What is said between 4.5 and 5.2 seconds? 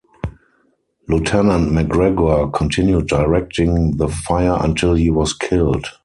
until he